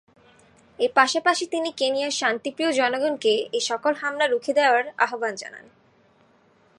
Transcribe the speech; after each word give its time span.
এর 0.79 0.91
পাশাপাশি 0.95 1.45
তিনি 1.45 1.69
কেনিয়ার 1.71 2.11
শান্তিপ্রিয় 2.11 2.71
জনগণকে 2.71 3.33
এসকল 3.53 3.93
হামলা 3.93 4.25
রুখে 4.27 4.51
দেয়ার 4.53 4.83
আহবান 4.97 5.33
জানান। 5.35 5.65